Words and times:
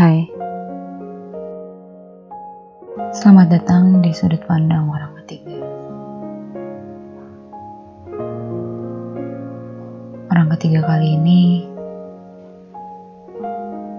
Hai, 0.00 0.24
selamat 3.12 3.52
datang 3.52 4.00
di 4.00 4.16
sudut 4.16 4.40
pandang 4.48 4.88
orang 4.88 5.12
ketiga. 5.20 5.60
Orang 10.32 10.48
ketiga 10.56 10.88
kali 10.88 11.20
ini 11.20 11.68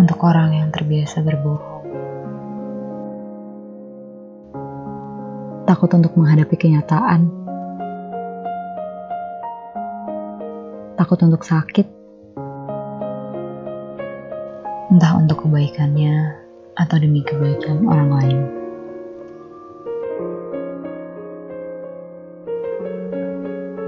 untuk 0.00 0.16
orang 0.24 0.64
yang 0.64 0.72
terbiasa 0.72 1.20
berbohong, 1.20 1.84
takut 5.68 5.92
untuk 5.92 6.16
menghadapi 6.16 6.56
kenyataan, 6.56 7.28
takut 10.96 11.20
untuk 11.20 11.44
sakit, 11.44 12.01
entah 14.92 15.16
untuk 15.16 15.48
kebaikannya 15.48 16.36
atau 16.76 17.00
demi 17.00 17.24
kebaikan 17.24 17.88
orang 17.88 18.10
lain. 18.12 18.38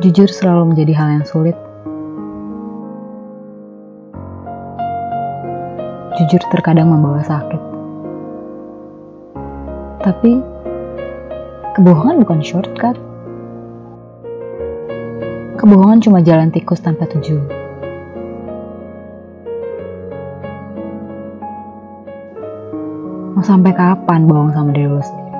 Jujur 0.00 0.32
selalu 0.32 0.72
menjadi 0.72 0.92
hal 0.96 1.08
yang 1.20 1.26
sulit. 1.28 1.56
Jujur 6.16 6.40
terkadang 6.48 6.88
membawa 6.88 7.20
sakit. 7.20 7.60
Tapi 10.08 10.40
kebohongan 11.76 12.24
bukan 12.24 12.40
shortcut. 12.40 12.96
Kebohongan 15.60 16.00
cuma 16.00 16.24
jalan 16.24 16.48
tikus 16.48 16.80
tanpa 16.80 17.04
tujuan. 17.12 17.73
Mau 23.44 23.60
sampai 23.60 23.76
kapan 23.76 24.24
bohong 24.24 24.56
sama 24.56 24.72
diri 24.72 24.88
lo 24.88 25.04
sendiri? 25.04 25.32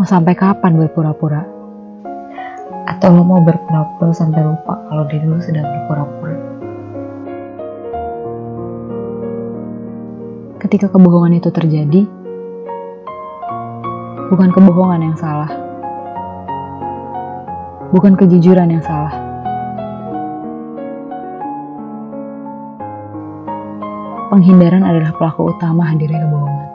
Mau 0.00 0.08
sampai 0.08 0.32
kapan 0.32 0.80
berpura-pura? 0.80 1.44
Atau 2.88 3.12
lo 3.12 3.20
mau 3.20 3.44
berpura-pura 3.44 4.08
sampai 4.16 4.40
lupa 4.40 4.80
kalau 4.88 5.04
diri 5.04 5.28
lo 5.28 5.36
sedang 5.44 5.68
berpura-pura? 5.68 6.36
Ketika 10.64 10.88
kebohongan 10.88 11.36
itu 11.36 11.52
terjadi, 11.52 12.08
bukan 14.32 14.48
kebohongan 14.48 15.12
yang 15.12 15.16
salah, 15.20 15.52
bukan 17.92 18.16
kejujuran 18.16 18.72
yang 18.72 18.80
salah. 18.80 19.21
Penghindaran 24.32 24.80
adalah 24.80 25.12
pelaku 25.12 25.52
utama 25.52 25.92
hadirnya 25.92 26.24
kebohongan. 26.24 26.68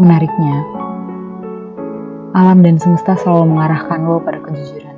Menariknya, 0.00 0.56
alam 2.32 2.64
dan 2.64 2.80
semesta 2.80 3.12
selalu 3.20 3.52
mengarahkan 3.52 4.08
lo 4.08 4.24
pada 4.24 4.40
kejujuran. 4.40 4.96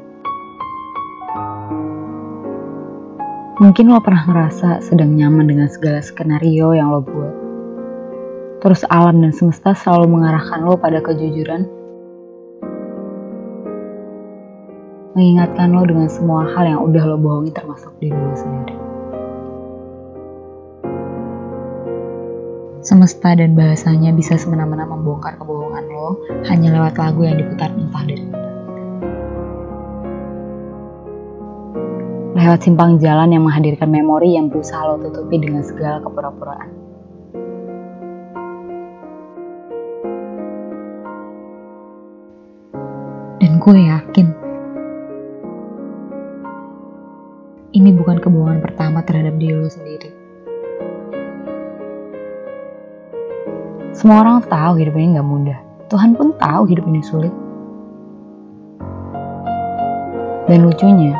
Mungkin 3.59 3.91
lo 3.91 3.99
pernah 4.07 4.31
ngerasa 4.31 4.87
sedang 4.87 5.19
nyaman 5.19 5.51
dengan 5.51 5.67
segala 5.67 5.99
skenario 5.99 6.79
yang 6.79 6.95
lo 6.95 7.03
buat. 7.03 7.35
Terus 8.63 8.87
alam 8.87 9.19
dan 9.19 9.35
semesta 9.35 9.75
selalu 9.75 10.15
mengarahkan 10.15 10.63
lo 10.63 10.79
pada 10.79 11.03
kejujuran, 11.03 11.84
mengingatkan 15.15 15.71
lo 15.71 15.87
dengan 15.87 16.11
semua 16.11 16.43
hal 16.51 16.67
yang 16.67 16.83
udah 16.83 17.03
lo 17.07 17.17
bohongi 17.17 17.55
termasuk 17.55 17.95
diri 18.03 18.19
lo 18.19 18.35
sendiri. 18.35 18.77
Semesta 22.85 23.33
dan 23.33 23.57
bahasanya 23.57 24.13
bisa 24.13 24.37
semena-mena 24.37 24.85
membongkar 24.85 25.41
kebohongan 25.41 25.87
lo 25.89 26.21
hanya 26.51 26.69
lewat 26.75 27.01
lagu 27.01 27.25
yang 27.25 27.39
diputar 27.41 27.73
entah 27.73 28.05
dari 28.05 28.25
mana. 28.27 28.43
Lewat 32.35 32.61
simpang 32.67 32.99
jalan 33.01 33.33
yang 33.33 33.47
menghadirkan 33.47 33.89
memori 33.89 34.35
yang 34.37 34.51
berusaha 34.51 34.83
lo 34.85 35.01
tutupi 35.01 35.39
dengan 35.41 35.63
segala 35.65 36.03
kepura-puraan. 36.03 36.71
Dan 43.41 43.63
gue 43.63 43.79
yakin 43.81 44.44
ini 47.85 47.93
bukan 47.93 48.17
kebohongan 48.17 48.65
pertama 48.65 49.05
terhadap 49.05 49.37
diri 49.37 49.61
lo 49.61 49.69
sendiri. 49.69 50.09
Semua 53.93 54.25
orang 54.25 54.41
tahu 54.49 54.81
hidup 54.81 54.97
ini 54.97 55.21
gak 55.21 55.29
mudah. 55.29 55.59
Tuhan 55.93 56.17
pun 56.17 56.33
tahu 56.41 56.65
hidup 56.65 56.89
ini 56.89 57.05
sulit. 57.05 57.35
Dan 60.49 60.65
lucunya, 60.65 61.13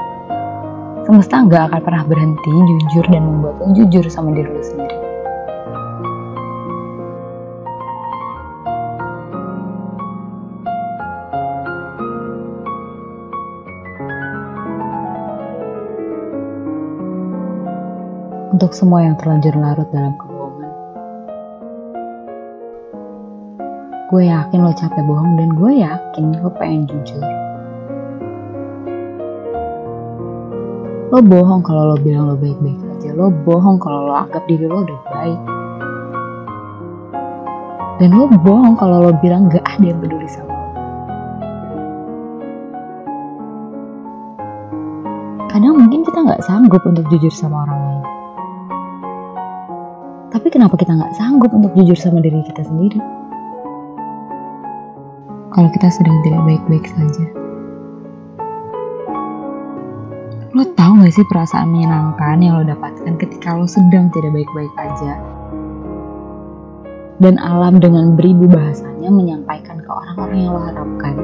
semesta 1.05 1.45
gak 1.45 1.69
akan 1.69 1.81
pernah 1.85 2.05
berhenti 2.09 2.49
jujur 2.49 3.05
dan 3.13 3.29
membuat 3.29 3.61
lo 3.61 3.69
jujur 3.77 4.09
sama 4.09 4.33
diri 4.33 4.49
lo 4.49 4.65
sendiri. 4.65 5.05
Untuk 18.55 18.71
semua 18.71 19.03
yang 19.03 19.19
terlanjur 19.19 19.51
larut 19.59 19.91
dalam 19.91 20.15
kebohongan. 20.15 20.73
Gue 24.07 24.31
yakin 24.31 24.63
lo 24.63 24.71
capek 24.71 25.03
bohong 25.03 25.35
dan 25.35 25.59
gue 25.59 25.83
yakin 25.83 26.39
lo 26.39 26.55
pengen 26.55 26.87
jujur. 26.87 27.19
Lo 31.11 31.19
bohong 31.19 31.67
kalau 31.67 31.83
lo 31.91 31.97
bilang 31.99 32.31
lo 32.31 32.39
baik-baik 32.39 32.79
aja. 32.95 33.11
Lo 33.19 33.35
bohong 33.43 33.75
kalau 33.83 34.07
lo 34.07 34.15
anggap 34.15 34.47
diri 34.47 34.71
lo 34.71 34.87
udah 34.87 35.01
baik. 35.11 35.41
Dan 37.99 38.15
lo 38.15 38.31
bohong 38.39 38.79
kalau 38.79 39.11
lo 39.11 39.11
bilang 39.19 39.51
gak 39.51 39.67
ada 39.67 39.83
yang 39.83 39.99
peduli 39.99 40.31
sama 40.31 40.55
lo. 40.55 40.71
Kadang 45.51 45.75
mungkin 45.75 46.07
kita 46.07 46.23
gak 46.23 46.47
sanggup 46.47 46.87
untuk 46.87 47.03
jujur 47.11 47.35
sama 47.35 47.67
orang. 47.67 47.84
Tapi 50.45 50.61
kenapa 50.61 50.77
kita 50.77 50.93
nggak 50.93 51.17
sanggup 51.17 51.57
untuk 51.57 51.73
jujur 51.73 51.97
sama 51.97 52.21
diri 52.21 52.45
kita 52.45 52.69
sendiri? 52.69 53.01
Kalau 55.57 55.73
kita 55.73 55.89
sedang 55.89 56.21
tidak 56.21 56.45
baik-baik 56.45 56.85
saja. 56.85 57.25
Lo 60.53 60.69
tahu 60.77 61.01
gak 61.01 61.17
sih 61.17 61.25
perasaan 61.33 61.73
menyenangkan 61.73 62.45
yang 62.45 62.61
lo 62.61 62.65
dapatkan 62.77 63.17
ketika 63.17 63.57
lo 63.57 63.65
sedang 63.65 64.13
tidak 64.13 64.37
baik-baik 64.37 64.69
aja? 64.77 65.17
Dan 67.25 67.41
alam 67.41 67.81
dengan 67.81 68.13
beribu 68.13 68.45
bahasanya 68.45 69.09
menyampaikan 69.09 69.81
ke 69.81 69.89
orang-orang 69.89 70.45
yang 70.45 70.53
lo 70.53 70.61
harapkan. 70.61 71.15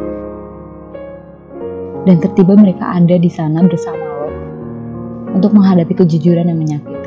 Dan 2.09 2.25
tertiba 2.25 2.57
mereka 2.57 2.89
ada 2.97 3.21
di 3.21 3.29
sana 3.29 3.61
bersama 3.69 4.01
lo 4.01 4.33
untuk 5.37 5.53
menghadapi 5.53 5.93
kejujuran 5.93 6.49
yang 6.49 6.57
menyakitkan. 6.57 7.00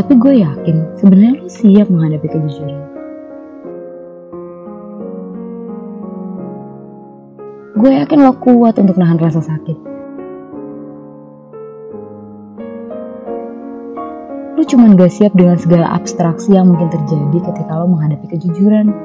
Tapi 0.00 0.16
gue 0.16 0.40
yakin 0.40 0.96
sebenarnya 0.96 1.44
lo 1.44 1.48
siap 1.52 1.92
menghadapi 1.92 2.24
kejujuran. 2.32 2.80
Gue 7.76 7.90
yakin 8.00 8.24
lo 8.24 8.32
kuat 8.40 8.80
untuk 8.80 8.96
nahan 8.96 9.20
rasa 9.20 9.44
sakit. 9.44 9.76
Lo 14.56 14.62
cuma 14.64 14.96
gak 14.96 15.12
siap 15.12 15.36
dengan 15.36 15.60
segala 15.60 15.92
abstraksi 15.92 16.56
yang 16.56 16.72
mungkin 16.72 16.88
terjadi 16.88 17.52
ketika 17.52 17.72
lo 17.76 17.84
menghadapi 17.84 18.24
kejujuran. 18.40 18.96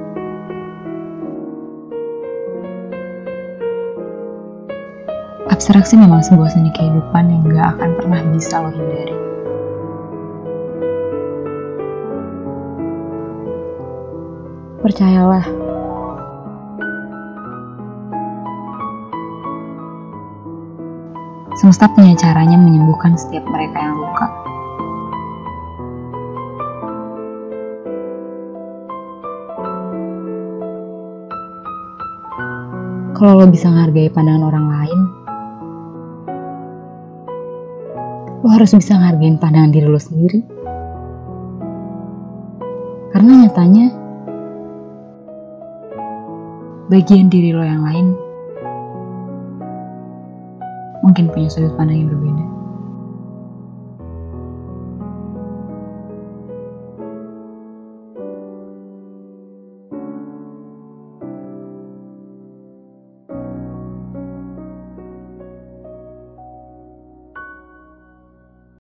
Abstraksi 5.51 5.99
memang 5.99 6.23
sebuah 6.23 6.55
seni 6.55 6.71
kehidupan 6.71 7.27
yang 7.27 7.43
gak 7.51 7.75
akan 7.75 7.89
pernah 7.99 8.23
bisa 8.31 8.63
lo 8.63 8.71
hindari. 8.71 9.34
Percayalah, 14.85 15.41
semesta 21.57 21.89
punya 21.89 22.13
caranya 22.13 22.53
menyembuhkan 22.53 23.17
setiap 23.17 23.49
mereka 23.49 23.81
yang 23.81 23.97
luka. 23.97 24.29
Kalau 33.17 33.41
lo 33.41 33.49
bisa 33.49 33.73
menghargai 33.73 34.13
pandangan 34.13 34.45
orang 34.53 34.65
lain, 34.69 34.99
lo 38.45 38.47
harus 38.53 38.69
bisa 38.77 39.01
menghargai 39.01 39.33
pandangan 39.41 39.73
diri 39.73 39.87
lo 39.89 39.97
sendiri. 39.97 40.45
Karena 43.09 43.49
nyatanya, 43.49 44.04
bagian 46.85 47.33
diri 47.33 47.49
lo 47.49 47.65
yang 47.65 47.81
lain 47.81 48.13
mungkin 51.01 51.29
punya 51.29 51.49
sudut 51.49 51.73
pandang 51.77 52.05
yang 52.05 52.09
berbeda. 52.09 52.54